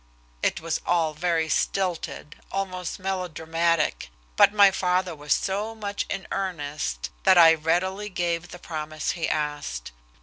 It 0.41 0.59
was 0.59 0.81
all 0.83 1.13
very 1.13 1.47
stilted, 1.47 2.35
almost 2.51 2.97
melodramatic, 2.97 4.09
but 4.35 4.51
my 4.51 4.71
father 4.71 5.13
was 5.13 5.31
so 5.31 5.75
much 5.75 6.07
in 6.09 6.25
earnest 6.31 7.11
that 7.21 7.37
I 7.37 7.53
readily 7.53 8.09
gave 8.09 8.47
the 8.49 8.57
promise 8.57 9.11
he 9.11 9.29
asked. 9.29 9.91